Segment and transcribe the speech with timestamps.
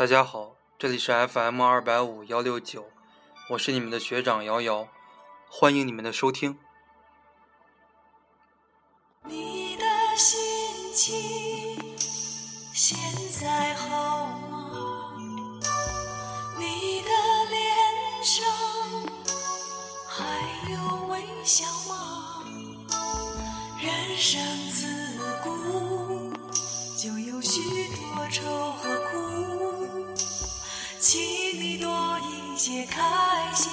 [0.00, 2.86] 大家好，这里是 FM 二百五幺六九，
[3.50, 4.88] 我是你们的学长瑶瑶，
[5.46, 6.58] 欢迎你们的收听。
[9.24, 9.84] 你的
[10.16, 10.40] 心
[10.94, 11.76] 情
[12.72, 12.96] 现
[13.28, 15.18] 在好吗？
[16.56, 17.10] 你的
[17.50, 18.50] 脸上
[20.08, 20.24] 还
[20.72, 22.42] 有微笑吗？
[23.78, 24.86] 人生自
[25.44, 26.32] 古
[26.96, 27.60] 就有许
[27.94, 28.99] 多愁和，
[31.02, 31.18] 请
[31.58, 33.72] 你多一些开心，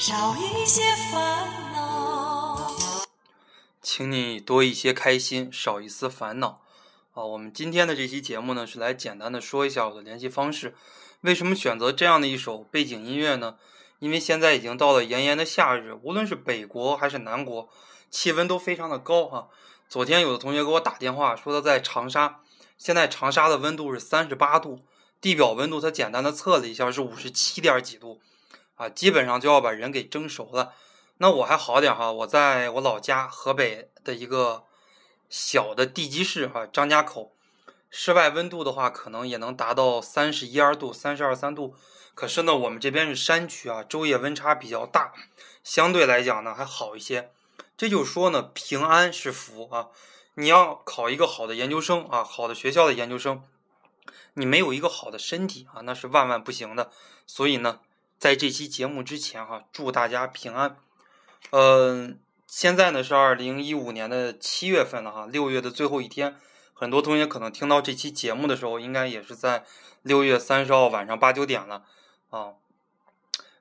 [0.00, 2.72] 少一些烦恼。
[3.80, 6.60] 请你多一些开心，少一丝烦恼。
[7.12, 10.74] 啊，我们今天的这期节目呢，是来简单的说一下我的联系方式。
[11.20, 13.54] 为什么选择这样的一首背景音乐呢？
[14.00, 17.68] 因为现在已经到了炎炎的夏日，无论是北国还是南国，
[18.10, 19.46] 气温都非常的高哈。
[19.88, 22.40] 昨天有的同学给我打电话说他在长沙，
[22.76, 24.80] 现在长沙的温度是三十八度，
[25.24, 28.20] 地表温度他简单的测了一下是五十七点几度，
[28.74, 30.74] 啊，基本上就要把人给蒸熟了。
[31.16, 34.64] 那我还好点哈，我在我老家河北的一个
[35.30, 37.32] 小的地级市哈张家口，
[37.88, 41.74] 室外温度的话可能也能达到三十一二度、三十二三度。
[42.14, 45.14] 可是呢，我们这边是山区啊，昼夜温差比较大，
[45.62, 47.30] 相对来讲呢还好一些。
[47.78, 49.88] 这就说呢，平安是福啊。
[50.34, 53.42] 你要考一个好的研究生啊，好的学校的研究生，
[54.34, 56.90] 你没有一个好的身体啊，那是万万不行的。
[57.26, 57.80] 所以呢，
[58.18, 60.76] 在这期节目之前哈，祝大家平安。
[61.50, 66.36] 嗯，现在呢是二零一五年的七月份了哈，六月的最后一天。
[66.72, 69.64] 很多同学可能听到这期节目的时候，应该也是在
[70.02, 71.84] 六月三十号晚上八九点了
[72.30, 72.54] 啊。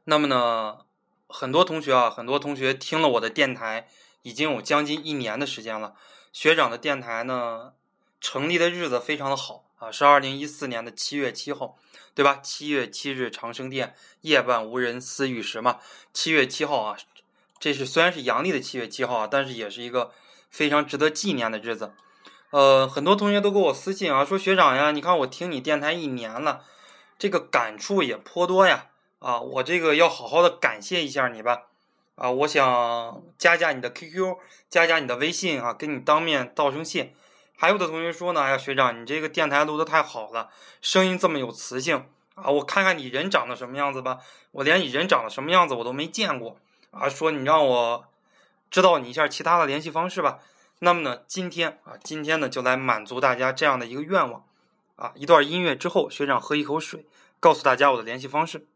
[0.05, 0.79] 那么呢，
[1.27, 3.87] 很多同学啊，很多同学听了我的电台
[4.23, 5.93] 已经有将近一年的时间了。
[6.31, 7.73] 学长的电台呢，
[8.19, 11.77] 成立的日子非常的好啊，是二零一四年的七月七号，
[12.15, 12.39] 对吧？
[12.41, 15.79] 七月七日长生殿，夜半无人私语时嘛。
[16.13, 16.97] 七月七号啊。
[17.59, 20.11] 这是虽然是阳历的七月七号啊，但是也是一个
[20.49, 21.93] 非常值得纪念的日子。
[22.51, 26.63] 呃，很多同学都给我私信啊，说学长呀，你看我听你电台一年了，
[27.19, 28.87] 这个感触也颇多呀。
[29.19, 31.63] 啊，我这个要好好的感谢一下你吧。
[32.15, 34.37] 啊，我想加加你的 QQ，
[34.69, 37.13] 加加你的微信啊，跟你当面道声谢。
[37.55, 40.49] 还有的同学说呢，哎呀，学长，你这个电台录的太好了，
[40.81, 42.05] 声音这么有磁性
[42.35, 44.19] 啊，我看看你人长得什么样子吧，
[44.51, 46.57] 我连你人长得什么样子我都没见过。
[46.91, 48.05] 啊，说你让我
[48.69, 50.39] 知道你一下其他的联系方式吧。
[50.79, 54.45] 那么呢，今天啊，今天呢就来满足大家这样的一个愿望。
[54.95, 57.07] 啊，一段音乐之后，学长喝一口水，
[57.39, 58.67] 告诉大家我的联系方式。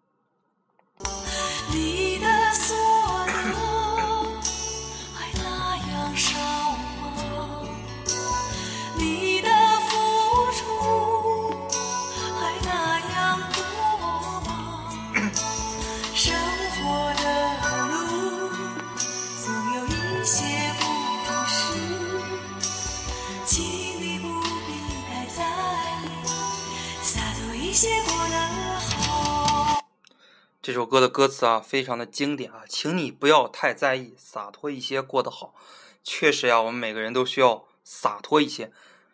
[30.62, 35.56] 这首歌的歌词啊，非常的经典啊，请你不要太在意，洒脱一些，过得好。
[36.04, 38.72] 确实呀，我们每个人都需要洒脱一些。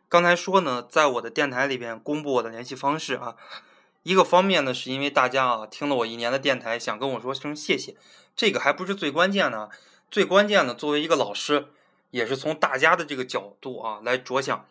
[0.09, 3.35] 刚才说呢，在我的电台里边公布我的联系方式啊，
[4.01, 7.95] 一个方面呢，是因为大家啊听了我一年的电台，想跟我说声谢谢，
[8.35, 9.69] 这个还不是最关键的，
[10.09, 11.68] 最关键的，作为一个老师，
[12.09, 14.66] 也是从大家的这个角度啊来着想。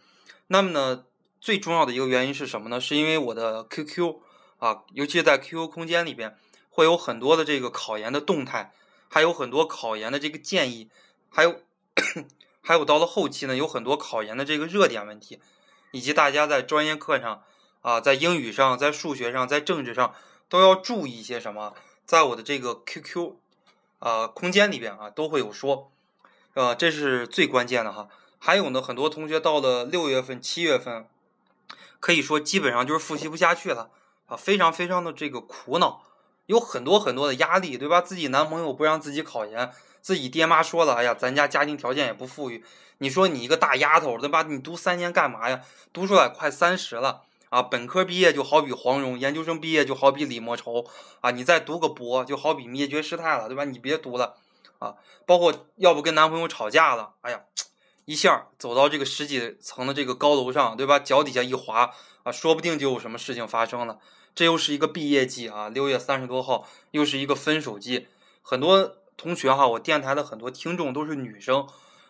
[0.49, 1.05] 那么呢，
[1.41, 2.81] 最重要的一个原因是什么呢？
[2.81, 4.17] 是因为我的 QQ
[4.63, 6.39] 啊，尤其是在 QQ 空间里边。
[6.75, 8.73] 会有很多的这个考研的动态，
[9.11, 10.89] 还有很多考研的这个建议，
[11.29, 11.61] 还有
[12.63, 15.39] 还有到了后期呢，有很多考研的这个热点问题，
[15.91, 17.45] 以及大家在专业课上
[17.83, 20.15] 啊，在英语上、在数学上、在政治上
[20.49, 21.75] 都要注意一些什么，
[22.07, 23.35] 在我的这个 QQ
[23.99, 25.93] 啊空间里边啊都会有说，
[26.55, 28.09] 呃，这是最关键的哈。
[28.39, 31.07] 还有呢，很多同学到了六月份、七月份，
[32.01, 33.91] 可以说基本上就是复习不下去了
[34.33, 36.03] 啊，非常非常的这个苦恼。
[36.47, 38.01] 有很多很多的压力，对吧？
[38.01, 39.71] 自己男朋友不让自己考研，
[40.01, 42.65] 自己爹妈说了，哎呀，咱家家庭条件也不富裕。
[42.99, 44.43] 你说你一个大丫头，对吧？
[44.43, 45.61] 你读三年干嘛呀？
[45.93, 47.61] 读出来快三十了啊！
[47.63, 50.87] 本科毕业就好比黄蓉，研究生毕业就好比李莫愁
[51.21, 51.31] 啊！
[51.31, 53.65] 你再读个博，就好比灭绝师太了，对吧？
[53.65, 54.37] 你别读了
[54.79, 54.95] 啊！
[55.27, 57.43] 包括要不跟男朋友吵架了，哎呀，
[58.07, 60.99] 一下走到这个十几层的这个高楼上，对吧？
[60.99, 61.93] 脚底下一滑
[62.25, 63.99] 啊，说不定就有什么事情发生了。
[64.35, 68.07] 这又是一个毕业季啊，六月三十多号又是一个分手季，
[68.41, 71.67] 很多同学哈，我电台的很多听众都是女生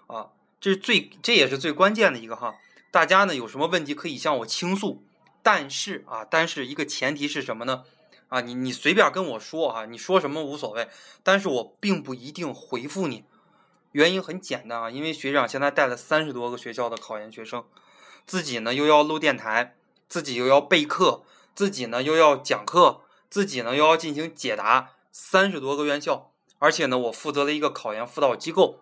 [0.06, 0.30] 啊，
[0.60, 2.54] 这是最这也是最关键的一个哈，
[2.90, 5.02] 大家呢有什么问题可以向我倾诉
[5.42, 7.82] 但是啊，但是一个前提是什么呢？
[8.28, 10.88] 啊，你你随便跟我说啊，你说什么无所谓，
[11.22, 13.24] 但是我并不一定回复你。
[13.90, 17.64] 原因很简单啊，因为学长现在带了三十多个学校的考研学生，
[18.24, 19.76] 自己呢又要录电台，
[20.08, 28.80] 自己又要备课，自己呢又要讲课，自己呢又要进行解答，三十多个院校，而且呢我负责了一个考研辅导机构，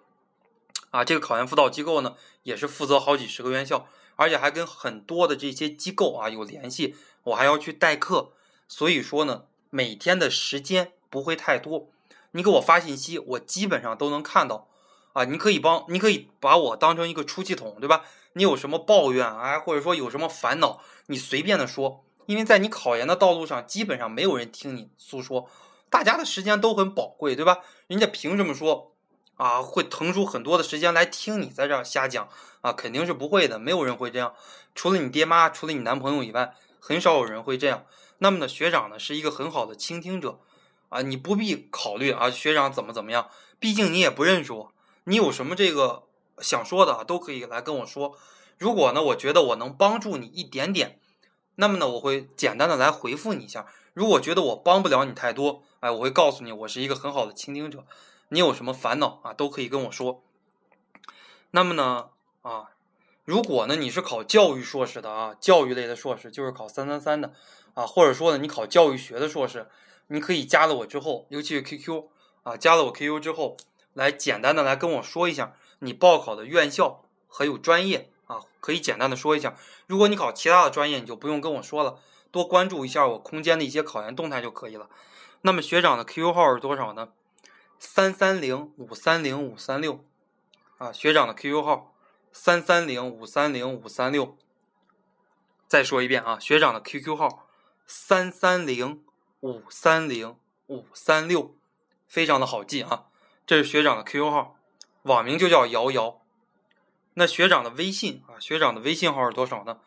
[0.90, 3.87] 啊，这个考研辅导机构呢也是负责好几十个院校，
[4.17, 6.94] 而且还跟很多的这些机构啊有联系，
[7.25, 8.32] 我还要去代课。
[8.69, 11.88] 所以说呢，每天的时间不会太多，
[12.31, 14.69] 你给我发信息，我基本上都能看到，
[15.12, 18.05] 啊，你可以帮，你可以把我当成一个出气筒，对吧？
[18.34, 25.50] 你有什么抱怨啊，或者说有什么烦恼，你随便的说，因为在你考研的道路上，基本上没有人听你诉说，
[25.88, 27.59] 大家的时间都很宝贵，对吧？
[27.88, 28.93] 人家凭什么说
[29.35, 32.29] 啊，会腾出很多的时间来听你在这儿瞎讲
[32.61, 32.73] 啊？
[32.73, 34.32] 肯定是不会的，没有人会这样，
[34.77, 37.85] 除了你爹妈，除了你男朋友以外，很少有人会这样。
[38.19, 40.38] 那么呢，学长呢是一个很好的倾听者，
[40.88, 43.29] 啊，你不必考虑啊，学长怎么怎么样，
[43.59, 44.73] 毕竟你也不认识我，
[45.03, 46.05] 你有什么这个
[46.38, 48.17] 想说的啊都可以来跟我说。
[48.56, 51.00] 如果呢，我觉得我能帮助你一点点，
[51.61, 53.67] 那么呢，我会简单的来回复你一下。
[53.93, 57.85] 如果觉得我帮不了你太多，哎，我会告诉你，我是一个很好的倾听者，
[58.31, 60.23] 你有什么烦恼啊，都可以跟我说。
[61.51, 62.09] 那么呢，
[62.41, 62.71] 啊，
[63.27, 67.35] 如果呢你是考教育硕士的啊，教育类的硕士就是考三三三的。
[67.75, 69.69] 啊，或者说呢，你考教育学的硕士，
[70.06, 72.05] 你可以加了我之后，尤其是 QQ
[72.43, 73.59] 啊，加了我 QQ 之后，
[73.93, 79.56] 来简单的来跟我说一下你报考的院校还有专业啊，可以简单的说一下。
[79.87, 81.99] 如果你考其他的专业，你就不用跟我说了，
[82.31, 84.88] 多关注一下我空间的一些考研动态就可以了。
[85.43, 87.09] 那么学长的 QQ 号是多少呢？
[87.79, 90.05] 三三零五三零五三六
[90.79, 91.93] 啊，学长的 QQ 号
[92.32, 94.37] 三三零五三零五三六。
[95.67, 97.47] 再说一遍啊，学长的 QQ 号。
[97.93, 99.03] 三三零
[99.41, 100.37] 五三零
[100.69, 101.56] 五三六，
[102.06, 103.06] 非常的好记啊！
[103.44, 104.55] 这是学长的 QQ 号，
[105.03, 106.19] 网名就叫瑶瑶。
[107.20, 109.78] 那学长的微信啊，学长的微信号是多少呢？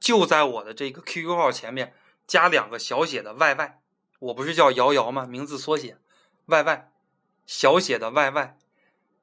[0.00, 1.94] 就在我的这个 QQ 号前面
[2.26, 3.74] 加两个小写的 YY，
[4.18, 5.24] 我不是叫瑶瑶吗？
[5.24, 5.98] 名字缩写
[6.48, 6.86] YY，
[7.46, 8.54] 小写的 YY，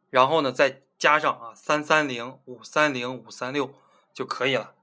[0.10, 3.74] 然后呢再加上啊三三零五三零五三六
[4.14, 4.74] 就可以了。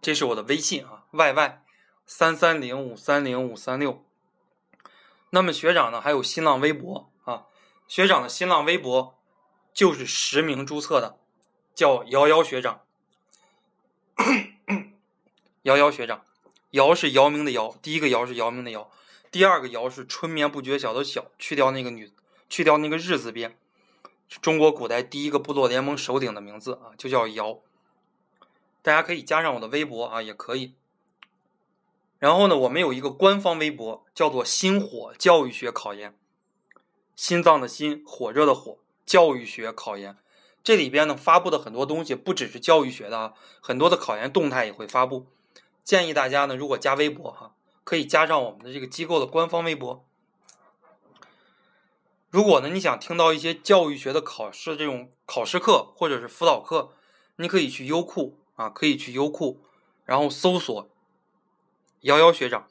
[0.00, 1.58] 这是我的微信啊，YY。
[2.04, 4.04] 三三零五三零五三六，
[5.30, 6.00] 那么学长呢？
[6.00, 7.46] 还有新浪微博啊，
[7.88, 9.18] 学长的新浪微博
[9.72, 11.18] 就是实名注册的，
[11.74, 12.80] 叫瑶瑶学长。
[15.62, 16.24] 瑶瑶学长，
[16.70, 18.90] 瑶是姚明的姚，第一个瑶是姚明的姚，
[19.30, 22.12] 第二个瑶是春眠不觉晓的晓，去掉那个女，
[22.48, 23.56] 去掉那个日字边，
[24.28, 27.60] 中国古代第一个部落联盟首领的名字啊，就叫瑶。
[28.82, 30.74] 大家可以加上我的微博啊，也可以。
[32.18, 36.16] 然后呢，我们有一个官方微博，叫做“心火教育学考研”，
[37.14, 40.16] 心脏的心，火热的火，教育学考研。
[40.62, 45.26] 这里边呢发布的很多东西，不只是教育学的啊，很多的考研动态也会发布。
[45.82, 50.04] 建议大家呢，如果加微博哈，可以加上我们的这个机构的官方微博。
[52.30, 56.92] 如果呢你想听到一些教育学的考试这种考试课或者是辅导课，
[57.36, 59.60] 你可以去优酷啊，可以去优酷，
[60.04, 60.88] 然后搜索。
[62.02, 62.68] 瑶瑶学长，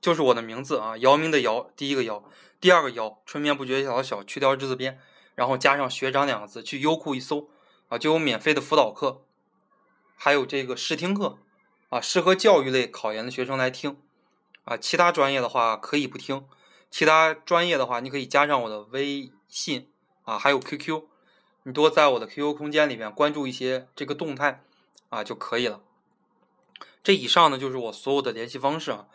[0.00, 2.22] 就是我的名字啊，姚明的姚，第一个姚，
[2.60, 4.98] 第二个姚，春眠不觉晓的晓，去掉日字边，
[5.34, 7.48] 然后加上学长两个字，去优酷一搜
[7.88, 9.22] 啊，就有免费的辅导课，
[10.16, 11.38] 还有这个试听课
[11.88, 13.96] 啊，适合教育类考研的学生来听
[14.64, 16.46] 啊，其他专业的话可以不听，
[16.90, 19.90] 其他专业的话你可以加上我的微信
[20.24, 21.02] 啊，还有 QQ，
[21.64, 24.62] 你多在我的 QQ 空间里面关注一些这个动态
[25.08, 25.80] 啊就可以了。
[27.02, 29.06] 这以上呢就是我所有的联系方式啊，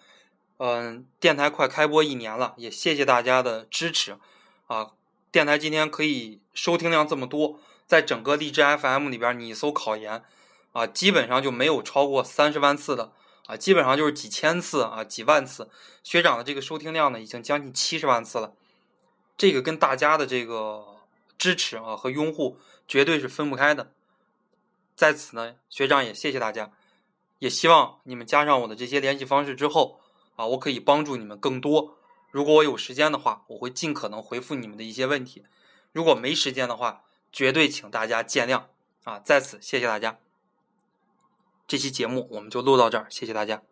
[0.57, 4.17] 嗯，电台快开播一年了，也谢谢大家的支持
[4.67, 4.91] 啊。
[5.31, 10.23] 电台今天可以收听量这么多，在整个荔枝 FM 里边，你搜考研
[10.71, 13.13] 啊，基本上就没有超过三十万次的
[13.45, 15.69] 啊，基本上就是几千次啊，几万次。
[16.03, 18.53] 学长的这个收听量呢，已经将近七十万次了，
[19.37, 20.97] 这个跟大家的这个
[21.37, 22.57] 支持啊和拥护
[22.87, 23.91] 绝对是分不开的。
[24.95, 26.71] 在此呢，学长也谢谢大家。
[27.37, 30.01] 也希望你们加上我的这些联系方式之后，
[30.35, 31.98] 啊，我可以帮助你们更多。
[32.31, 35.43] 如果我有时间的话，我会尽可能回复你们的一些问题；
[35.91, 38.65] 如果没时间的话，绝对请大家见谅。
[39.03, 40.19] 啊，在此谢谢大家。
[41.65, 43.63] 这期节目我们就录到这儿，谢谢大家。